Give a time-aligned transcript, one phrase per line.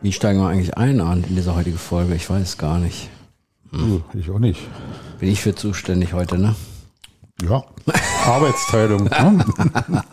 [0.00, 2.14] Wie steigen wir eigentlich ein, Arndt, in diese heutige Folge?
[2.14, 3.08] Ich weiß gar nicht.
[3.70, 4.02] Hm.
[4.14, 4.60] Ich auch nicht.
[5.18, 6.54] Bin ich für zuständig heute, ne?
[7.42, 7.64] Ja,
[8.26, 9.04] Arbeitsteilung.
[9.04, 9.44] ne?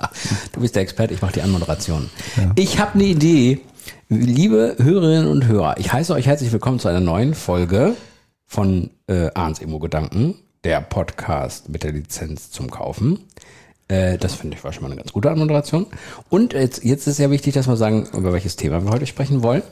[0.52, 2.10] Du bist der Experte, ich mache die Anmoderation.
[2.56, 3.62] Ich habe eine Idee.
[4.08, 7.96] Liebe Hörerinnen und Hörer, ich heiße euch herzlich willkommen zu einer neuen Folge
[8.46, 13.20] von äh, Arns Immo-Gedanken, der Podcast mit der Lizenz zum Kaufen.
[13.90, 15.88] Äh, das finde ich war schon mal eine ganz gute Anmoderation.
[16.30, 19.44] Und jetzt, jetzt ist ja wichtig, dass wir sagen, über welches Thema wir heute sprechen
[19.44, 19.64] wollen.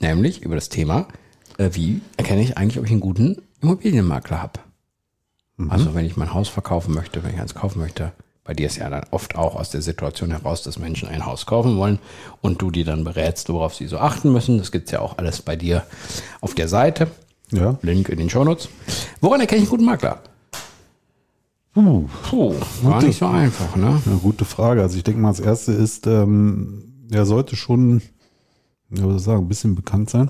[0.00, 1.06] Nämlich über das Thema,
[1.58, 4.60] äh, wie erkenne ich eigentlich, ob ich einen guten Immobilienmakler habe.
[5.68, 8.10] Also wenn ich mein Haus verkaufen möchte, wenn ich eins kaufen möchte,
[8.42, 11.46] bei dir ist ja dann oft auch aus der Situation heraus, dass Menschen ein Haus
[11.46, 11.98] kaufen wollen
[12.42, 14.58] und du die dann berätst, worauf sie so achten müssen.
[14.58, 15.84] Das gibt's ja auch alles bei dir
[16.40, 17.06] auf der Seite.
[17.52, 17.78] Ja.
[17.82, 18.68] Link in den Shownotes.
[19.20, 20.20] Woran erkenne ich einen guten Makler?
[21.74, 24.00] Puh, Puh, war Gute- nicht so einfach, ne?
[24.06, 24.80] eine gute Frage.
[24.82, 28.00] Also ich denke mal, das erste ist, ähm, er sollte schon,
[28.90, 30.28] ja, soll ich sagen, ein bisschen bekannt sein.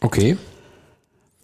[0.00, 0.36] Okay.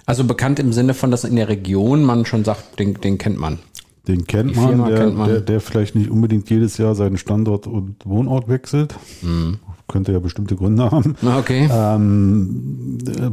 [0.06, 3.39] Also bekannt im Sinne von, dass in der Region man schon sagt, den, den kennt
[3.39, 3.58] man.
[4.06, 5.28] Den kennt Die man, der, kennt man.
[5.30, 8.95] Der, der vielleicht nicht unbedingt jedes Jahr seinen Standort und Wohnort wechselt.
[9.22, 9.56] Mhm.
[9.89, 11.17] Könnte ja bestimmte Gründe haben.
[11.39, 11.67] Okay.
[11.72, 13.30] Ähm, äh,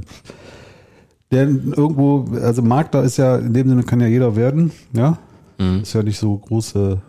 [1.31, 5.17] der irgendwo, also Makler ist ja, in dem Sinne kann ja jeder werden, ja.
[5.61, 5.81] Mhm.
[5.81, 7.01] Ist ja nicht so große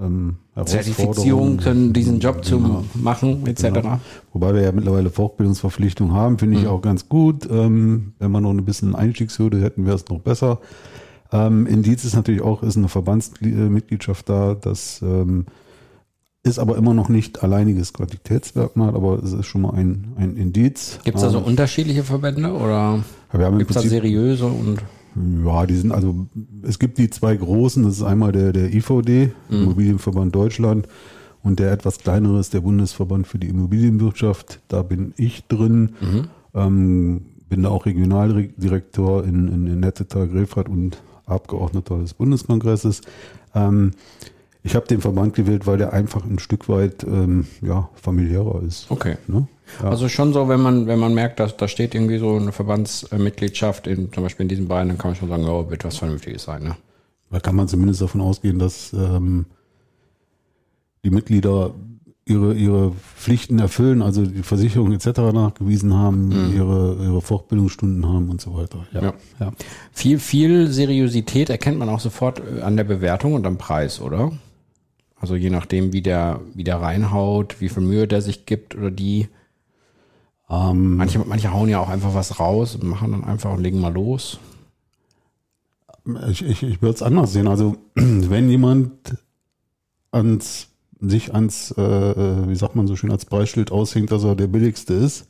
[0.00, 2.84] ähm, Zertifizierung, können diesen Job zu Genau.
[2.94, 3.62] machen, etc.
[3.74, 4.00] Genau.
[4.32, 6.62] Wobei wir ja mittlerweile Fortbildungsverpflichtungen haben, finde Mhm.
[6.64, 7.48] ich auch ganz gut.
[7.50, 10.58] Ähm, wenn wir noch ein bisschen Einstiegshürde hätten, wäre es noch besser.
[11.30, 14.54] Ähm, Indiz ist natürlich auch, ist eine Verbandsmitgliedschaft da.
[14.54, 15.46] Das ähm,
[16.42, 20.98] ist aber immer noch nicht alleiniges Qualitätsmerkmal, aber es ist schon mal ein, ein Indiz.
[21.04, 23.02] Gibt es da so Ähm, unterschiedliche Verbände oder
[23.56, 24.78] gibt es da seriöse und
[25.44, 26.26] ja, die sind also,
[26.62, 30.88] es gibt die zwei großen, das ist einmal der, der IVD, Immobilienverband Deutschland,
[31.42, 34.60] und der etwas kleinere ist der Bundesverband für die Immobilienwirtschaft.
[34.68, 35.94] Da bin ich drin,
[36.54, 43.02] ähm, bin da auch Regionaldirektor in, in, in Nettetal, Grefrath und Abgeordneter des Bundeskongresses.
[43.54, 43.92] Ähm,
[44.64, 48.90] ich habe den Verband gewählt, weil der einfach ein Stück weit ähm, ja, familiärer ist.
[48.90, 49.16] okay.
[49.26, 49.48] Ne?
[49.82, 49.90] Ja.
[49.90, 53.86] Also schon so, wenn man, wenn man merkt, dass da steht irgendwie so eine Verbandsmitgliedschaft
[53.86, 56.44] in, zum Beispiel in diesen beiden, dann kann man schon sagen, oh, wird was Vernünftiges
[56.44, 56.76] sein, ne?
[57.30, 59.46] Da kann man zumindest davon ausgehen, dass ähm,
[61.02, 61.74] die Mitglieder
[62.26, 65.06] ihre, ihre Pflichten erfüllen, also die Versicherung etc.
[65.32, 68.86] nachgewiesen haben, ihre, ihre Fortbildungsstunden haben und so weiter.
[68.92, 69.14] Ja.
[69.40, 69.52] ja.
[69.92, 74.32] Viel, viel Seriosität erkennt man auch sofort äh, an der Bewertung und am Preis, oder?
[75.22, 78.90] Also je nachdem, wie der, wie der reinhaut, wie viel Mühe der sich gibt oder
[78.90, 79.28] die.
[80.50, 83.80] Ähm, Manche, manche hauen ja auch einfach was raus und machen dann einfach und legen
[83.80, 84.40] mal los.
[86.28, 87.46] ich ich, ich würde es anders sehen.
[87.46, 89.16] Also wenn jemand
[90.10, 90.66] ans
[90.98, 94.48] sich ans, äh, äh, wie sagt man so schön, als Preisschild aushängt, dass er der
[94.48, 95.26] billigste ist,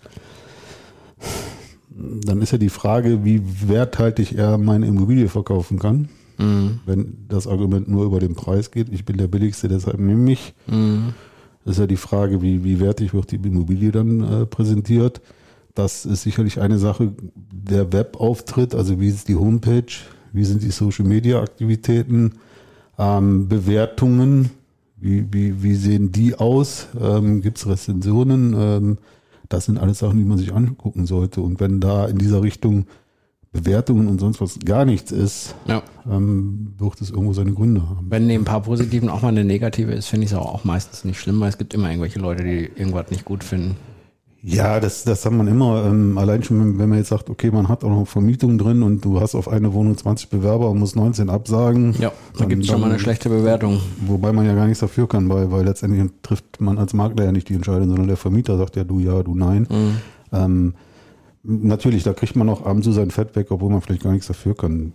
[1.90, 6.08] dann ist ja die Frage, wie werthaltig er meine Immobilie verkaufen kann.
[6.86, 10.54] Wenn das Argument nur über den Preis geht, ich bin der billigste, deshalb nehme ich.
[11.64, 15.20] Das ist ja die Frage, wie, wie wertig wird die Immobilie dann äh, präsentiert.
[15.74, 17.12] Das ist sicherlich eine Sache.
[17.52, 19.92] Der Webauftritt, also wie ist die Homepage,
[20.32, 22.32] wie sind die Social Media Aktivitäten,
[22.98, 24.50] ähm, Bewertungen,
[25.00, 26.88] wie, wie, wie sehen die aus?
[27.00, 28.54] Ähm, Gibt es Rezensionen?
[28.56, 28.98] Ähm,
[29.48, 31.40] das sind alles Sachen, die man sich angucken sollte.
[31.40, 32.86] Und wenn da in dieser Richtung
[33.52, 35.82] Bewertungen und sonst was gar nichts ist, Ja.
[36.10, 38.06] ähm, wird es irgendwo seine Gründe haben.
[38.08, 40.64] Wenn neben ein paar Positiven auch mal eine negative ist, finde ich es auch, auch
[40.64, 43.76] meistens nicht schlimm, weil es gibt immer irgendwelche Leute, die irgendwas nicht gut finden.
[44.44, 45.84] Ja, das, das hat man immer.
[45.86, 48.82] Ähm, allein schon, wenn, wenn man jetzt sagt, okay, man hat auch noch Vermietung drin
[48.82, 51.94] und du hast auf eine Wohnung 20 Bewerber und musst 19 absagen.
[52.00, 53.78] Ja, da Dann- gibt es schon mal eine schlechte Bewertung.
[54.04, 57.30] Wobei man ja gar nichts dafür kann, weil, weil letztendlich trifft man als Makler ja
[57.32, 59.68] nicht die Entscheidung, sondern der Vermieter sagt ja du ja, du nein.
[59.70, 59.96] Mhm.
[60.32, 60.74] Ähm,
[61.42, 64.26] natürlich, da kriegt man auch abends so sein Fett weg, obwohl man vielleicht gar nichts
[64.28, 64.92] dafür kann.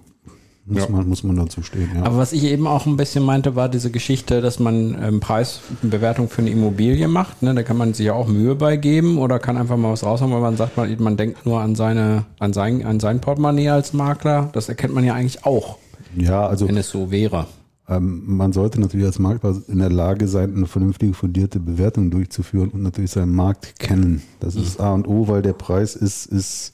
[0.70, 0.90] Muss, Ja.
[0.90, 2.04] man, muss man dazu stehen, ja.
[2.04, 6.28] Aber was ich eben auch ein bisschen meinte, war diese Geschichte, dass man ähm, Preisbewertung
[6.28, 7.42] für eine Immobilie macht.
[7.42, 7.56] Ne?
[7.56, 10.42] Da kann man sich ja auch Mühe beigeben oder kann einfach mal was raushauen, weil
[10.42, 14.50] man sagt, man, man denkt nur an seine, an sein, an sein Portemonnaie als Makler.
[14.52, 15.78] Das erkennt man ja eigentlich auch,
[16.18, 17.48] ja, also wenn es so wäre.
[17.90, 22.70] Ähm, man sollte natürlich als Makler in der Lage sein, eine vernünftige, fundierte Bewertung durchzuführen
[22.70, 24.22] und natürlich seinen Markt kennen.
[24.40, 26.74] Das ist A und O, weil der Preis ist, ist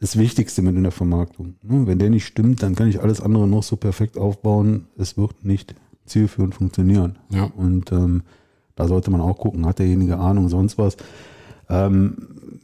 [0.00, 1.54] das Wichtigste mit in der Vermarktung.
[1.62, 1.86] Ne?
[1.86, 4.86] Wenn der nicht stimmt, dann kann ich alles andere noch so perfekt aufbauen.
[4.96, 5.74] Es wird nicht
[6.06, 7.18] zielführend funktionieren.
[7.30, 7.44] Ja.
[7.56, 8.22] Und ähm,
[8.76, 10.96] da sollte man auch gucken, hat derjenige Ahnung, sonst was.
[11.68, 12.16] Ähm,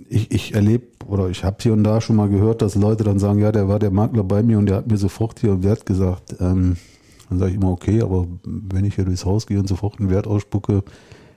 [0.09, 3.19] ich, ich erlebe oder ich habe hier und da schon mal gehört, dass Leute dann
[3.19, 5.87] sagen, ja, der war der Makler bei mir und der hat mir sofort hier Wert
[5.87, 6.37] gesagt.
[6.41, 6.77] Ähm,
[7.31, 10.11] dann sage ich immer, okay, aber wenn ich hier durchs Haus gehe und sofort einen
[10.11, 10.83] Wert ausspucke,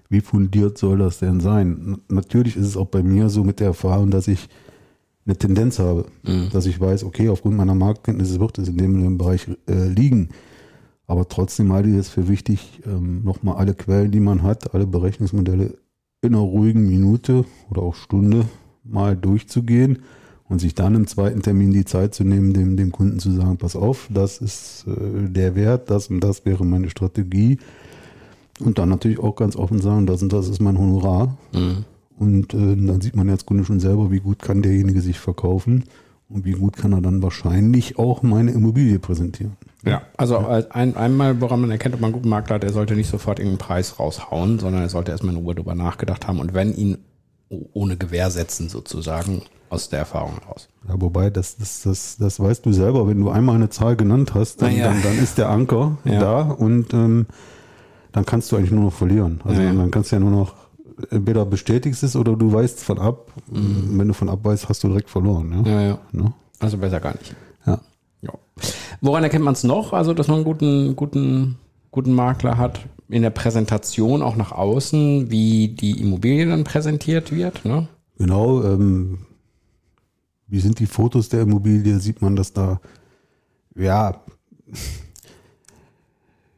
[0.09, 1.97] wie fundiert soll das denn sein?
[2.09, 4.49] Natürlich ist es auch bei mir so mit der Erfahrung, dass ich
[5.25, 6.49] eine Tendenz habe, mhm.
[6.51, 10.29] dass ich weiß, okay, aufgrund meiner Marktkenntnisse wird es in dem, Bereich äh, liegen.
[11.07, 14.87] Aber trotzdem halte ich es für wichtig, ähm, nochmal alle Quellen, die man hat, alle
[14.87, 15.77] Berechnungsmodelle
[16.21, 18.45] in einer ruhigen Minute oder auch Stunde
[18.83, 19.99] mal durchzugehen
[20.53, 23.57] und sich dann im zweiten Termin die Zeit zu nehmen, dem, dem Kunden zu sagen,
[23.57, 27.57] pass auf, das ist äh, der Wert, das und das wäre meine Strategie.
[28.59, 31.35] Und dann natürlich auch ganz offen sagen, das und das ist mein Honorar.
[31.53, 31.85] Mhm.
[32.19, 35.85] Und äh, dann sieht man als Kunde schon selber, wie gut kann derjenige sich verkaufen
[36.29, 39.53] und wie gut kann er dann wahrscheinlich auch meine Immobilie präsentieren.
[39.83, 42.93] Ja, also ein, einmal, woran man erkennt, ob man einen guten Makler hat, er sollte
[42.93, 46.53] nicht sofort irgendeinen Preis raushauen, sondern er sollte erstmal in Ruhe drüber nachgedacht haben und
[46.53, 46.99] wenn ihn
[47.73, 50.67] ohne Gewähr setzen sozusagen aus der Erfahrung heraus.
[50.87, 54.33] Ja, wobei, das, das, das, das weißt du selber, wenn du einmal eine Zahl genannt
[54.33, 54.85] hast, dann, ja.
[54.85, 56.19] dann, dann, ist der Anker ja.
[56.19, 57.25] da und ähm,
[58.11, 59.41] dann kannst du eigentlich nur noch verlieren.
[59.43, 60.53] Also ja, dann kannst du ja nur noch
[61.09, 63.31] entweder bestätigst es oder du weißt von ab.
[63.49, 63.97] Mhm.
[63.97, 65.63] Wenn du von ab weißt, hast du direkt verloren.
[65.65, 65.97] Ja, ja.
[66.11, 66.31] Ne?
[66.59, 67.35] Also besser gar nicht.
[67.65, 67.79] Ja.
[69.01, 69.93] Woran erkennt man es noch?
[69.93, 71.57] Also, dass man einen guten, guten,
[71.93, 77.63] guten Makler hat in der Präsentation auch nach außen, wie die Immobilie dann präsentiert wird.
[77.63, 77.87] Ne?
[78.17, 78.61] Genau.
[78.63, 79.19] Ähm,
[80.47, 81.99] wie sind die Fotos der Immobilie?
[81.99, 82.81] Sieht man, dass da,
[83.75, 84.21] ja,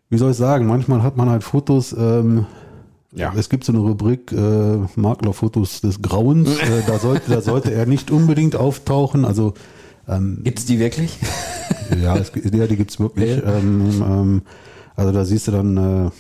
[0.10, 2.48] wie soll ich sagen, manchmal hat man halt Fotos, ähm,
[3.12, 3.34] ja.
[3.38, 6.50] Es gibt so eine Rubrik äh, Maklerfotos des Grauens.
[6.60, 9.24] äh, da, sollte, da sollte er nicht unbedingt auftauchen.
[9.24, 9.54] Also
[10.08, 11.18] ähm, Gibt's die wirklich?
[12.02, 13.38] ja, es, ja, die gibt's wirklich.
[13.38, 13.58] Ja.
[13.58, 14.42] Ähm, ähm,
[14.96, 16.12] also da siehst du dann, äh,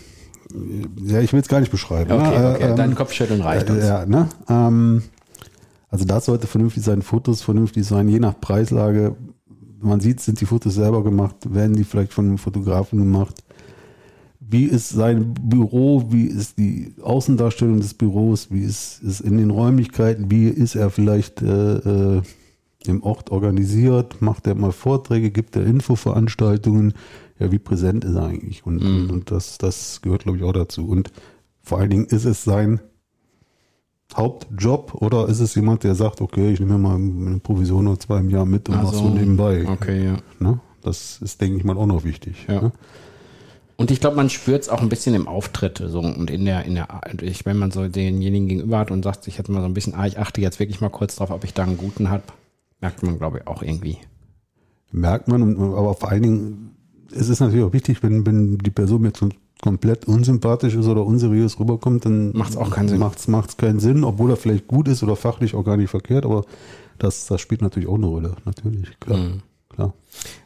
[1.06, 2.12] ja, ich will es gar nicht beschreiben.
[2.12, 2.54] Okay, ne?
[2.56, 2.69] okay.
[2.69, 3.83] Ähm, Dein Kopfschütteln reicht uns.
[3.83, 4.30] Ja, ne?
[4.50, 5.04] Ähm,
[5.89, 9.16] also das sollte vernünftig sein, Fotos vernünftig sein, je nach Preislage.
[9.80, 13.36] Man sieht, sind die Fotos selber gemacht, werden die vielleicht von einem Fotografen gemacht
[14.48, 19.50] wie ist sein Büro, wie ist die Außendarstellung des Büros, wie ist es in den
[19.50, 22.22] Räumlichkeiten, wie ist er vielleicht äh, äh,
[22.86, 26.94] im Ort organisiert, macht er mal Vorträge, gibt er Infoveranstaltungen,
[27.40, 28.66] ja, wie präsent ist er eigentlich?
[28.66, 29.10] Und, mhm.
[29.10, 30.88] und das, das gehört, glaube ich, auch dazu.
[30.88, 31.12] Und
[31.62, 32.80] vor allen Dingen ist es sein
[34.16, 38.20] Hauptjob oder ist es jemand, der sagt, okay, ich nehme mal eine Provision oder zwei
[38.20, 39.68] im Jahr mit und also, mach so nebenbei.
[39.68, 40.18] Okay, ja.
[40.40, 40.60] Ne?
[40.82, 42.46] Das ist, denke ich mal, auch noch wichtig.
[42.48, 42.62] Ja.
[42.62, 42.72] Ne?
[43.78, 46.64] Und ich glaube, man spürt es auch ein bisschen im Auftritt so und in der,
[46.64, 46.88] in der,
[47.22, 49.96] ich, wenn man so denjenigen gegenüber hat und sagt sich jetzt mal so ein bisschen,
[49.96, 52.24] ah, ich achte jetzt wirklich mal kurz drauf, ob ich da einen guten habe,
[52.80, 53.98] merkt man, glaube ich, auch irgendwie.
[54.92, 56.76] Merkt man, aber vor allen Dingen,
[57.12, 59.13] es ist natürlich auch wichtig, wenn, wenn die Person mir
[59.62, 63.00] komplett unsympathisch ist oder unseriös rüberkommt, dann macht es auch keinen Sinn.
[63.00, 66.25] Macht's, macht's keinen Sinn, obwohl er vielleicht gut ist oder fachlich auch gar nicht verkehrt,
[66.25, 66.46] aber
[67.00, 69.18] das, das spielt natürlich auch eine Rolle, natürlich, klar.
[69.18, 69.42] Mhm.
[69.69, 69.94] klar.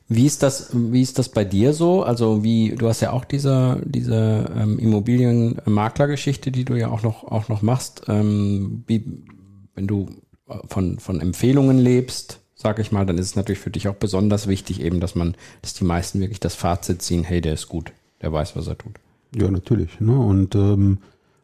[0.07, 2.01] Wie ist das, wie ist das bei dir so?
[2.01, 7.23] Also wie, du hast ja auch diese, diese ähm, Immobilienmaklergeschichte, die du ja auch noch,
[7.25, 8.03] auch noch machst.
[8.07, 9.05] Ähm, wie,
[9.75, 10.07] wenn du
[10.67, 14.47] von, von Empfehlungen lebst, sag ich mal, dann ist es natürlich für dich auch besonders
[14.47, 17.93] wichtig eben, dass man, dass die meisten wirklich das Fazit ziehen, hey, der ist gut,
[18.21, 18.95] der weiß, was er tut.
[19.33, 19.99] Ja, natürlich.
[20.01, 20.17] Ne?
[20.19, 20.97] Und ähm,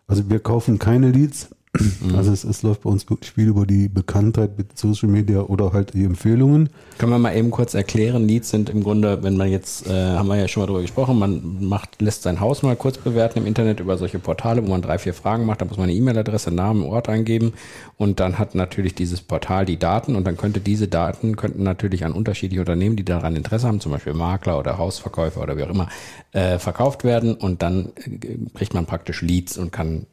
[0.08, 2.16] also wir kaufen keine Leads, Mhm.
[2.16, 5.94] Also es, es, läuft bei uns viel über die Bekanntheit mit Social Media oder halt
[5.94, 6.70] die Empfehlungen.
[6.98, 10.28] Können wir mal eben kurz erklären, Leads sind im Grunde, wenn man jetzt, äh, haben
[10.28, 13.46] wir ja schon mal drüber gesprochen, man macht, lässt sein Haus mal kurz bewerten im
[13.46, 16.52] Internet über solche Portale, wo man drei, vier Fragen macht, da muss man eine E-Mail-Adresse,
[16.52, 17.54] Namen, Ort eingeben
[17.98, 22.06] und dann hat natürlich dieses Portal die Daten und dann könnte diese Daten, könnten natürlich
[22.06, 25.70] an unterschiedliche Unternehmen, die daran Interesse haben, zum Beispiel Makler oder Hausverkäufer oder wie auch
[25.70, 25.90] immer,
[26.32, 30.08] äh, verkauft werden und dann äh, kriegt man praktisch Leads und kann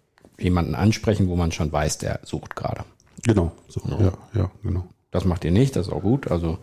[0.44, 2.84] jemanden ansprechen, wo man schon weiß, der sucht gerade.
[3.24, 4.84] Genau, so, ja, ja, genau.
[5.10, 6.30] Das macht ihr nicht, das ist auch gut.
[6.30, 6.58] Also,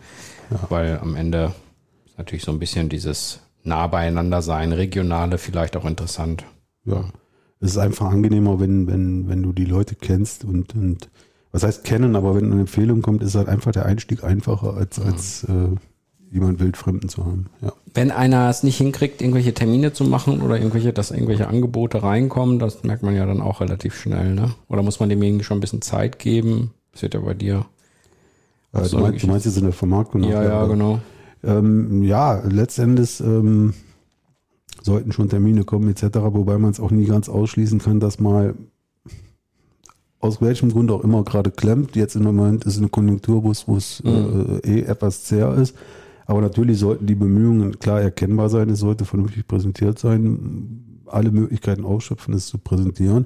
[0.50, 0.60] ja.
[0.70, 1.54] weil am Ende
[2.06, 6.44] ist natürlich so ein bisschen dieses nah beieinander sein, regionale vielleicht auch interessant.
[6.86, 7.06] Ja.
[7.62, 11.10] Es ist einfach angenehmer, wenn, wenn, wenn du die Leute kennst und, und
[11.52, 14.98] was heißt kennen, aber wenn eine Empfehlung kommt, ist halt einfach der Einstieg einfacher als,
[14.98, 15.06] mhm.
[15.06, 15.76] als äh,
[16.32, 17.48] jemand Wildfremden zu haben.
[17.62, 17.74] Ja.
[17.94, 22.60] Wenn einer es nicht hinkriegt, irgendwelche Termine zu machen oder irgendwelche, dass irgendwelche Angebote reinkommen,
[22.60, 24.54] das merkt man ja dann auch relativ schnell, ne?
[24.68, 26.72] Oder muss man demjenigen schon ein bisschen Zeit geben?
[26.92, 27.66] Das wird ja bei dir.
[28.74, 30.24] Äh, du, meinst, du, meinst, jetzt in der Vermarktung?
[30.24, 31.00] Ja, ja, genau.
[31.44, 33.74] Ähm, ja, letztendlich ähm,
[34.84, 38.56] sollten schon Termine kommen etc., wobei man es auch nie ganz ausschließen kann, dass mal
[40.20, 41.96] aus welchem Grund auch immer gerade klemmt.
[41.96, 44.60] Jetzt im Moment ist eine Konjunktur, wo es, wo es mhm.
[44.64, 45.76] äh, eh etwas zäher ist.
[46.30, 51.86] Aber natürlich sollten die Bemühungen klar erkennbar sein, es sollte vernünftig präsentiert sein, alle Möglichkeiten
[51.86, 53.26] ausschöpfen, es zu präsentieren.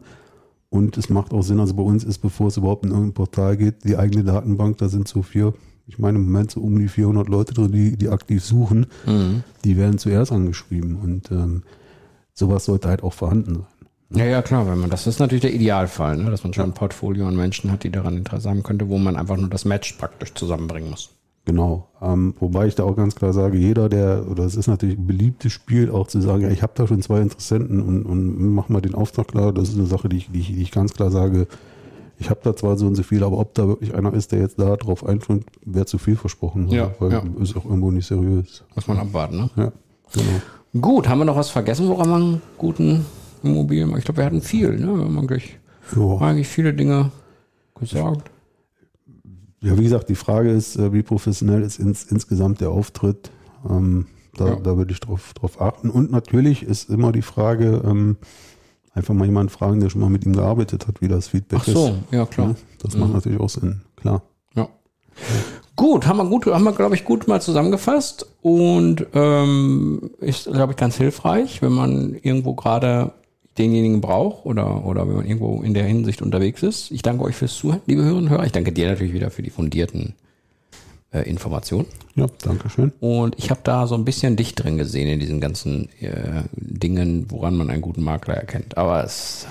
[0.69, 3.57] Und es macht auch Sinn, also bei uns ist, bevor es überhaupt in irgendein Portal
[3.57, 5.53] geht, die eigene Datenbank, da sind so vier,
[5.85, 9.43] ich meine im Moment so um die 400 Leute drin, die, die aktiv suchen, mhm.
[9.65, 10.95] die werden zuerst angeschrieben.
[10.95, 11.63] Und ähm,
[12.33, 14.21] sowas sollte halt auch vorhanden sein.
[14.21, 16.31] Ja, ja, klar, wenn man, das ist natürlich der Idealfall, ne?
[16.31, 19.17] dass man schon ein Portfolio an Menschen hat, die daran Interesse haben könnte, wo man
[19.17, 21.09] einfach nur das Match praktisch zusammenbringen muss.
[21.45, 21.89] Genau.
[22.01, 25.07] Ähm, wobei ich da auch ganz klar sage, jeder, der, oder es ist natürlich ein
[25.07, 28.69] beliebtes Spiel, auch zu sagen, ja, ich habe da schon zwei Interessenten und, und mach
[28.69, 30.93] mal den Auftrag klar, das ist eine Sache, die ich, die ich, die ich ganz
[30.93, 31.47] klar sage,
[32.17, 34.39] ich habe da zwar so und so viel, aber ob da wirklich einer ist, der
[34.39, 36.69] jetzt da drauf einfällt, wäre zu viel versprochen.
[36.69, 37.23] Ja, weil ja.
[37.41, 38.63] ist auch irgendwo nicht seriös.
[38.75, 39.49] Muss man abwarten, ne?
[39.57, 39.71] Ja,
[40.13, 40.41] genau.
[40.81, 43.05] Gut, haben wir noch was vergessen, woran man einen guten
[43.43, 44.95] Immobilien, ich glaube, wir hatten viel, ne?
[44.95, 45.59] Wir haben eigentlich,
[45.95, 46.17] ja.
[46.19, 47.11] eigentlich viele Dinge
[47.77, 48.31] gesagt.
[49.63, 53.31] Ja, wie gesagt, die Frage ist, äh, wie professionell ist ins, insgesamt der Auftritt.
[53.67, 54.55] Ähm, da, ja.
[54.57, 55.89] da würde ich drauf, drauf achten.
[55.89, 58.17] Und natürlich ist immer die Frage, ähm,
[58.93, 61.67] einfach mal jemanden fragen, der schon mal mit ihm gearbeitet hat, wie das Feedback Ach
[61.67, 61.95] so, ist.
[62.11, 62.49] ja klar.
[62.49, 63.01] Ja, das mhm.
[63.01, 64.23] macht natürlich auch Sinn, klar.
[64.55, 64.67] Ja.
[65.75, 70.73] Gut, haben wir gut, haben wir, glaube ich, gut mal zusammengefasst und ähm, ist, glaube
[70.73, 73.13] ich, ganz hilfreich, wenn man irgendwo gerade
[73.57, 76.91] denjenigen braucht oder, oder wenn man irgendwo in der Hinsicht unterwegs ist.
[76.91, 78.45] Ich danke euch fürs Zuhören, liebe Hörerinnen und Hörer.
[78.45, 80.15] Ich danke dir natürlich wieder für die fundierten
[81.11, 81.85] äh, Informationen.
[82.15, 82.91] Ja, danke schön.
[82.99, 87.27] Und ich habe da so ein bisschen dich drin gesehen in diesen ganzen äh, Dingen,
[87.29, 88.77] woran man einen guten Makler erkennt.
[88.77, 89.45] Aber das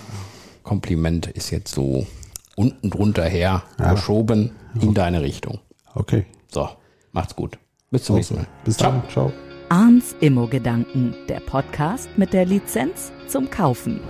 [0.63, 2.07] Kompliment ist jetzt so
[2.57, 3.93] unten drunter her ja.
[3.93, 4.95] geschoben in ja.
[4.95, 5.61] deine Richtung.
[5.95, 6.27] Okay.
[6.49, 6.69] So,
[7.13, 7.59] macht's gut.
[7.91, 8.47] Bis zum nächsten Mal.
[8.65, 9.03] Bis dann.
[9.09, 9.33] Ciao.
[9.73, 14.01] Arns Immo-Gedanken, der Podcast mit der Lizenz zum Kaufen.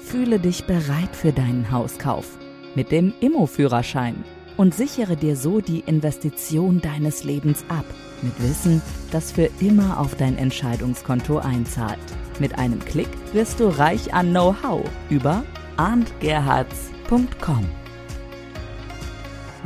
[0.00, 2.38] Fühle dich bereit für deinen Hauskauf
[2.76, 4.22] mit dem Immo-Führerschein
[4.56, 7.84] und sichere dir so die Investition deines Lebens ab.
[8.22, 8.80] Mit Wissen,
[9.10, 11.98] das für immer auf dein Entscheidungskonto einzahlt.
[12.38, 15.42] Mit einem Klick wirst du reich an Know-how über
[15.78, 17.66] arndgerhards.com.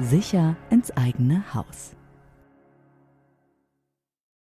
[0.01, 1.98] Sicher ins eigene Haus.